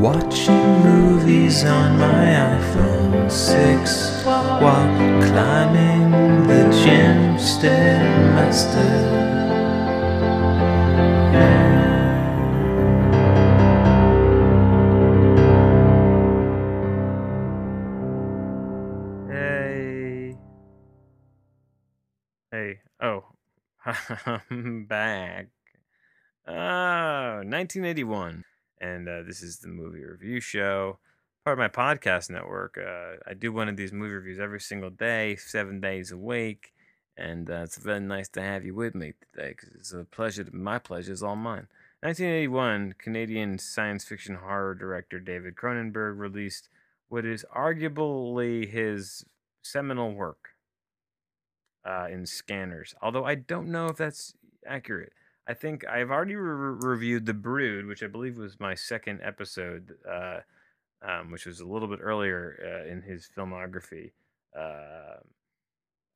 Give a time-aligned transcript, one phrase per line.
[0.00, 8.78] Watching movies on my iPhone 6 while climbing the gym stairmaster.
[19.32, 20.36] Hey.
[22.52, 22.78] Hey.
[23.02, 23.24] Oh.
[24.50, 25.48] I'm back.
[26.46, 28.44] Oh, 1981.
[28.80, 30.98] And uh, this is the movie review show,
[31.44, 32.78] part of my podcast network.
[32.78, 36.72] Uh, I do one of these movie reviews every single day, seven days a week.
[37.16, 40.44] And uh, it's very nice to have you with me today because it's a pleasure.
[40.44, 41.66] To, my pleasure is all mine.
[42.00, 46.68] 1981, Canadian science fiction horror director David Cronenberg released
[47.08, 49.24] what is arguably his
[49.62, 50.50] seminal work
[51.84, 52.94] uh, in Scanners.
[53.02, 55.12] Although I don't know if that's accurate.
[55.48, 59.96] I think I've already re- reviewed The Brood, which I believe was my second episode,
[60.08, 60.40] uh,
[61.02, 64.12] um, which was a little bit earlier uh, in his filmography.
[64.56, 65.20] Uh,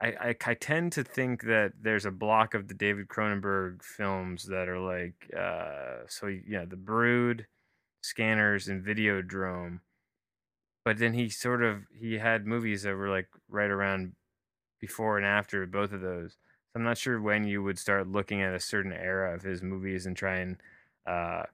[0.00, 4.44] I, I, I tend to think that there's a block of the David Cronenberg films
[4.46, 7.46] that are like, uh, so yeah, The Brood,
[8.02, 9.80] Scanners, and Videodrome
[10.84, 14.14] but then he sort of he had movies that were like right around
[14.80, 16.36] before and after both of those.
[16.72, 19.62] So I'm not sure when you would start looking at a certain era of his
[19.62, 20.56] movies and try and
[21.06, 21.44] uh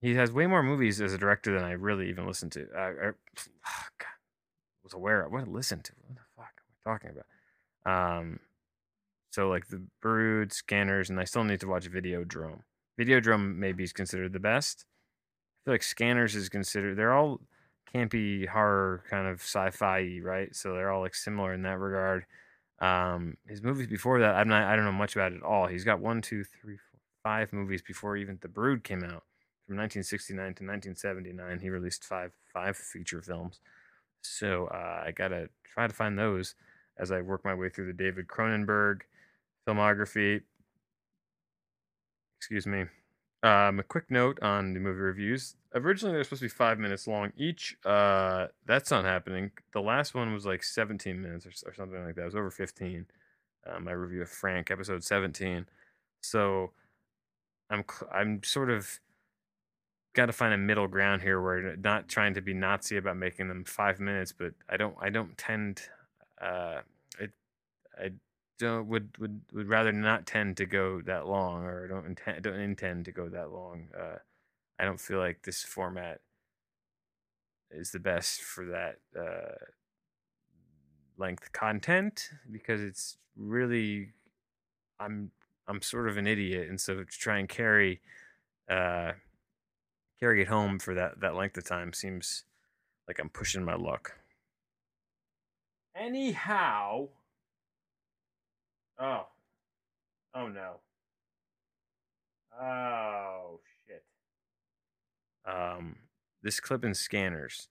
[0.00, 2.66] he has way more movies as a director than I really even listened to.
[2.76, 4.08] I, or, oh God,
[4.82, 5.92] was aware of what I listened to.
[6.08, 7.10] What the fuck am I talking
[7.84, 8.18] about?
[8.18, 8.40] Um,
[9.30, 12.62] so like the Brood, Scanners, and I still need to watch Videodrome.
[12.98, 14.86] Videodrome maybe is considered the best.
[14.86, 16.98] I feel like Scanners is considered.
[16.98, 17.40] They're all
[17.94, 22.24] campy horror kind of sci-fi right so they're all like similar in that regard
[22.82, 25.68] um his movies before that i'm not i don't know much about it at all.
[25.68, 29.24] He's got one two three four five movies before even the brood came out.
[29.66, 33.60] From 1969 to 1979 he released five five feature films.
[34.22, 36.54] So uh, i gotta try to find those
[36.98, 39.02] as i work my way through the david cronenberg
[39.66, 40.42] filmography.
[42.40, 42.86] Excuse me
[43.42, 45.56] um, a quick note on the movie reviews.
[45.74, 47.76] Originally, they're supposed to be five minutes long each.
[47.84, 49.50] Uh, that's not happening.
[49.72, 52.22] The last one was like 17 minutes or, or something like that.
[52.22, 53.06] It was over 15.
[53.66, 55.66] Um, my review of Frank, episode 17.
[56.20, 56.72] So
[57.70, 59.00] I'm I'm sort of
[60.14, 63.48] got to find a middle ground here where not trying to be Nazi about making
[63.48, 65.82] them five minutes, but I don't I don't tend
[66.40, 66.80] uh,
[67.18, 67.28] I
[67.98, 68.10] I
[68.62, 72.60] don't would would would rather not tend to go that long or don't intend don't
[72.60, 73.88] intend to go that long.
[73.96, 74.18] Uh,
[74.78, 76.20] I don't feel like this format
[77.70, 79.56] is the best for that uh,
[81.18, 84.12] length content because it's really
[85.00, 85.32] I'm
[85.66, 88.00] I'm sort of an idiot, and so to try and carry
[88.70, 89.12] uh,
[90.20, 92.44] carry it home for that that length of time seems
[93.08, 94.18] like I'm pushing my luck.
[95.94, 97.08] Anyhow.
[99.02, 99.26] Oh.
[100.34, 100.76] Oh no.
[102.60, 104.04] Oh shit.
[105.44, 105.96] Um
[106.42, 107.68] this clip in scanners.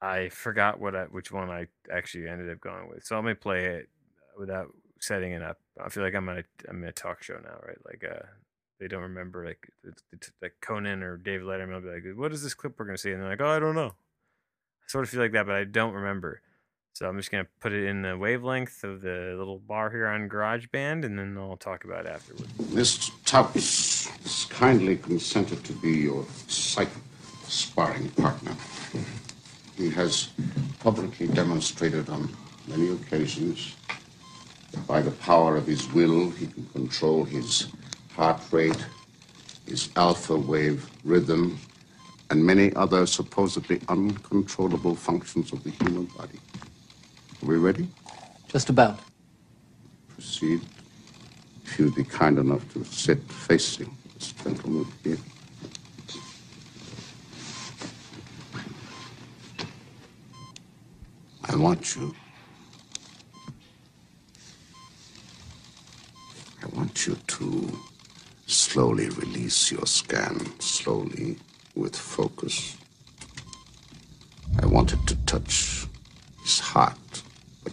[0.00, 3.04] I forgot what I which one I actually ended up going with.
[3.04, 3.88] So let me play it
[4.38, 4.68] without
[5.00, 5.58] setting it up.
[5.82, 7.78] I feel like I'm on a I'm in a talk show now, right?
[7.84, 8.24] Like uh
[8.80, 12.32] they don't remember like it's, it's like Conan or David Letterman will be like, "What
[12.32, 15.04] is this clip we're gonna see?" And they're like, "Oh, I don't know." I sort
[15.04, 16.40] of feel like that, but I don't remember.
[16.94, 20.28] So I'm just gonna put it in the wavelength of the little bar here on
[20.28, 22.52] GarageBand, and then I'll talk about it afterwards.
[22.72, 23.10] Mr.
[23.24, 26.90] Tubbs has kindly consented to be your psych
[27.48, 28.54] sparring partner.
[29.76, 30.28] He has
[30.78, 32.30] publicly demonstrated on
[32.68, 33.74] many occasions
[34.70, 37.72] that by the power of his will he can control his
[38.14, 38.86] heart rate,
[39.66, 41.58] his alpha wave rhythm,
[42.30, 46.38] and many other supposedly uncontrollable functions of the human body.
[47.44, 47.88] Are we ready?
[48.48, 49.00] Just about.
[50.08, 50.62] Proceed.
[51.62, 55.18] If you'd be kind enough to sit facing this gentleman here.
[61.44, 62.14] I want you.
[66.62, 67.78] I want you to
[68.46, 71.36] slowly release your scan, slowly,
[71.74, 72.78] with focus.
[74.62, 75.86] I want it to touch
[76.42, 76.96] his heart,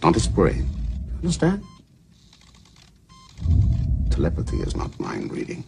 [0.02, 0.68] not his brain.
[1.18, 1.62] Understand?
[4.10, 5.64] Telepathy is not mind reading.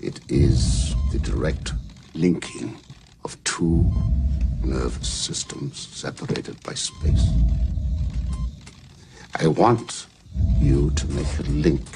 [0.00, 1.72] It is the direct
[2.14, 2.76] linking
[3.24, 3.90] of two
[4.64, 7.26] nervous systems separated by space.
[9.36, 10.06] I want
[10.60, 11.86] you to make a link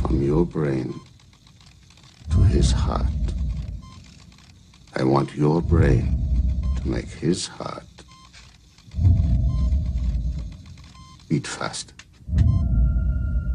[0.00, 1.00] from your brain
[2.30, 3.04] to his heart
[5.00, 6.18] I want your brain
[6.76, 7.89] to make his heart
[11.30, 11.94] beat fast.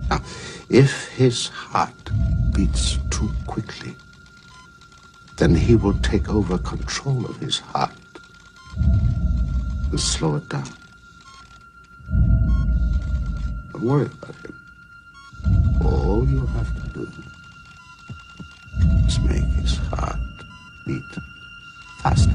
[0.10, 0.22] Now,
[0.70, 2.10] if his heart
[2.56, 3.94] beats too quickly,
[5.38, 7.92] then he will take over control of his heart
[9.92, 10.70] and slow it down.
[13.74, 14.56] Don't worry about him.
[15.84, 17.12] All you have to do
[19.06, 20.20] is make his heart
[20.88, 21.12] beat
[22.02, 22.35] fast.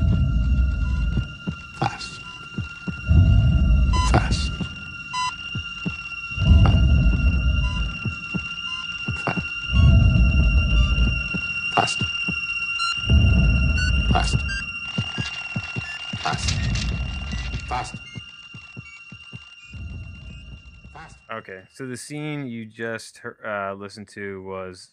[21.81, 24.91] So the scene you just uh, listened to was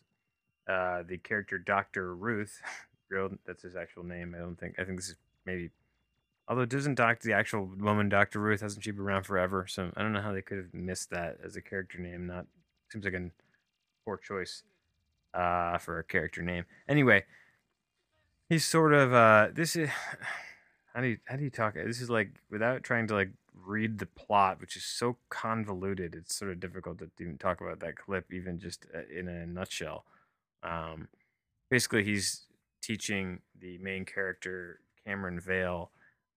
[0.70, 2.62] uh, the character Doctor Ruth.
[3.10, 4.34] Real, that's his actual name.
[4.34, 4.76] I don't think.
[4.80, 5.72] I think this is maybe.
[6.48, 9.66] Although doesn't Doc the actual woman Doctor Ruth hasn't she been around forever?
[9.68, 12.26] So I don't know how they could have missed that as a character name.
[12.26, 12.46] Not
[12.90, 13.32] seems like a
[14.06, 14.64] poor choice
[15.34, 16.64] uh, for a character name.
[16.88, 17.26] Anyway,
[18.48, 19.90] he's sort of uh, this is
[20.94, 21.74] how do you how do you talk?
[21.74, 23.32] This is like without trying to like
[23.66, 26.16] read the plot, which is so convoluted.
[26.16, 29.46] It's sort of difficult to even talk about that clip, even just uh, in a
[29.46, 30.06] nutshell.
[30.64, 31.08] Um,
[31.70, 32.46] basically, he's
[32.82, 35.92] teaching the main character Cameron Vale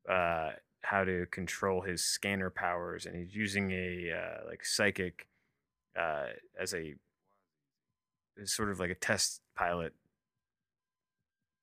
[0.09, 0.51] uh,
[0.83, 5.27] how to control his scanner powers, and he's using a uh, like psychic
[5.99, 6.27] uh,
[6.59, 6.95] as a
[8.41, 9.93] as sort of like a test pilot,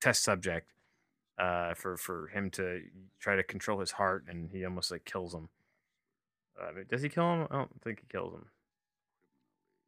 [0.02, 0.72] test subject
[1.38, 2.82] uh, for for him to
[3.20, 5.50] try to control his heart, and he almost like kills him.
[6.60, 7.48] Uh, does he kill him?
[7.52, 8.46] I don't think he kills him.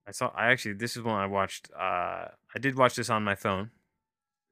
[0.07, 0.31] I saw.
[0.35, 1.69] I actually this is one I watched.
[1.73, 3.71] Uh, I did watch this on my phone.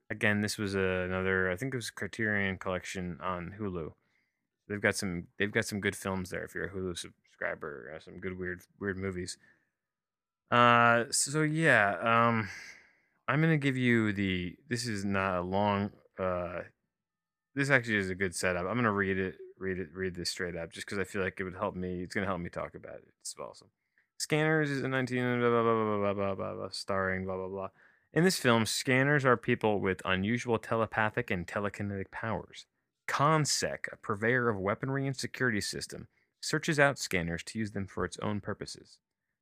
[0.09, 1.51] Again, this was another.
[1.51, 3.91] I think it was Criterion Collection on Hulu.
[4.67, 5.27] They've got some.
[5.38, 6.44] They've got some good films there.
[6.44, 9.38] If you're a Hulu subscriber, uh, some good weird weird movies.
[10.51, 11.95] Uh, so yeah.
[12.01, 12.49] Um,
[13.27, 14.55] I'm gonna give you the.
[14.69, 15.91] This is not a long.
[16.17, 16.61] Uh,
[17.57, 18.68] this actually is a good setup.
[18.68, 21.39] I'm gonna read it, read it, read this straight up, just because I feel like
[21.39, 22.04] it would help me.
[22.04, 23.07] It's gonna help me talk about it.
[23.19, 23.69] It's awesome.
[24.18, 27.69] Scanners is a 19 blah blah blah blah blah blah blah, starring blah blah blah.
[28.13, 32.68] In this film, scanners are people with unusual telepathic and telekinetic powers.
[33.07, 36.07] CONSEC, a purveyor of weaponry and security system,
[36.39, 39.00] searches out scanners to use them for its own purposes.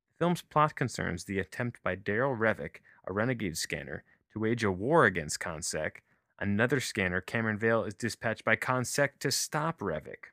[0.08, 2.76] The film's plot concerns the attempt by Darryl Revok,
[3.06, 5.98] a renegade scanner, to wage a war against CONSEC.
[6.38, 10.32] Another scanner, Cameron Vale, is dispatched by CONSEC to stop Revok.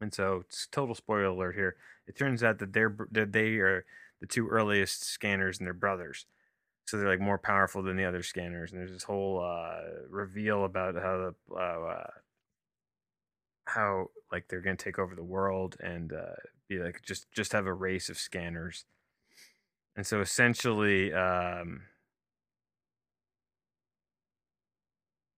[0.00, 1.76] And so, total spoiler alert here.
[2.06, 3.84] It turns out that they're that they are
[4.20, 6.26] the two earliest scanners and they're brothers.
[6.86, 8.72] So they're like more powerful than the other scanners.
[8.72, 12.06] And there's this whole uh, reveal about how the uh,
[13.64, 16.36] how like they're gonna take over the world and uh,
[16.68, 18.84] be like just just have a race of scanners.
[19.96, 21.82] And so essentially, um,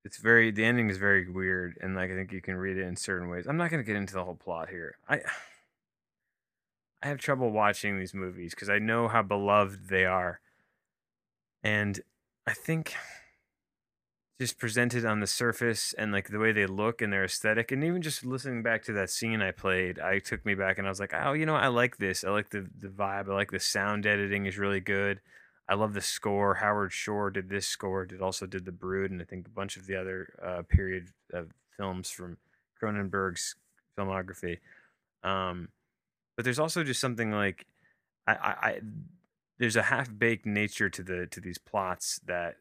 [0.08, 2.86] it's very the ending is very weird and like I think you can read it
[2.86, 3.46] in certain ways.
[3.46, 4.96] I'm not gonna get into the whole plot here.
[5.06, 5.16] I
[7.02, 10.40] I have trouble watching these movies because I know how beloved they are.
[11.62, 12.00] And
[12.46, 12.94] I think
[14.40, 17.84] just presented on the surface and like the way they look and their aesthetic and
[17.84, 20.90] even just listening back to that scene I played, I took me back and I
[20.90, 22.24] was like, oh, you know, I like this.
[22.24, 23.28] I like the the vibe.
[23.28, 25.20] I like the sound editing is really good.
[25.68, 26.54] I love the score.
[26.54, 29.76] Howard Shore did this score, did also did the Brood, and I think a bunch
[29.76, 32.38] of the other uh, period of films from
[32.80, 33.54] Cronenberg's
[33.96, 34.58] filmography.
[35.22, 35.68] Um,
[36.36, 37.66] but there's also just something like
[38.26, 38.80] I, I, I
[39.58, 42.56] there's a half baked nature to the to these plots that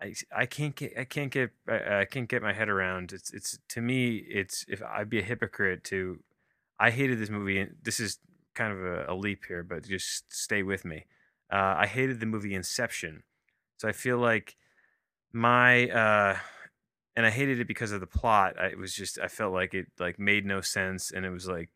[0.00, 3.12] I, I can't get I can't get I, I can't get my head around.
[3.12, 6.20] It's it's to me it's if I'd be a hypocrite to
[6.80, 8.18] I hated this movie this is
[8.54, 11.04] kind of a, a leap here, but just stay with me.
[11.52, 13.24] Uh, I hated the movie Inception,
[13.76, 14.56] so I feel like
[15.32, 16.38] my uh,
[17.16, 18.58] and I hated it because of the plot.
[18.58, 21.46] I, it was just I felt like it like made no sense, and it was
[21.48, 21.70] like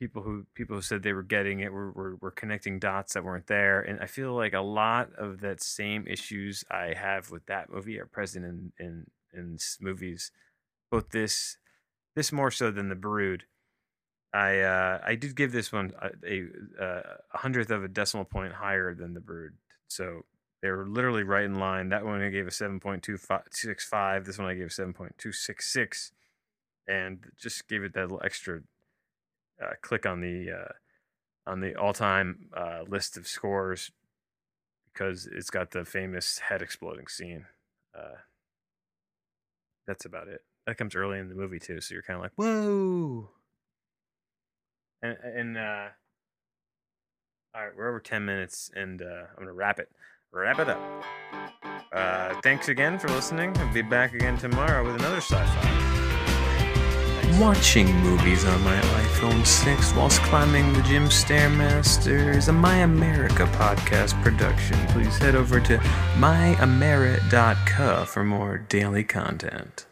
[0.00, 3.24] people who people who said they were getting it were, were were connecting dots that
[3.24, 7.46] weren't there, and I feel like a lot of that same issues I have with
[7.46, 10.32] that movie are present in in in movies,
[10.90, 11.58] both this
[12.16, 13.44] this more so than the Brood.
[14.32, 16.44] I uh, I did give this one a, a,
[16.80, 17.02] uh,
[17.34, 19.54] a hundredth of a decimal point higher than the Brood,
[19.88, 20.24] so
[20.62, 21.88] they were literally right in line.
[21.88, 23.18] That one I gave a seven point two
[23.50, 24.24] six five.
[24.24, 26.12] This one I gave seven point two six six,
[26.86, 28.60] and just gave it that little extra
[29.60, 30.72] uh, click on the uh,
[31.50, 33.90] on the all time uh, list of scores
[34.92, 37.46] because it's got the famous head exploding scene.
[37.96, 38.18] Uh,
[39.86, 40.42] that's about it.
[40.66, 43.30] That comes early in the movie too, so you're kind of like, whoa.
[45.02, 45.88] And and uh,
[47.54, 49.88] all right, we're over ten minutes, and uh, I'm gonna wrap it.
[50.32, 51.04] Wrap it up.
[51.92, 53.56] Uh, thanks again for listening.
[53.58, 55.90] I'll be back again tomorrow with another sci-fi.
[57.40, 63.46] Watching movies on my iPhone 6 whilst climbing the gym Stairmaster is a My America
[63.54, 64.76] podcast production.
[64.88, 65.78] Please head over to
[66.18, 69.86] myameri.ca for more daily content.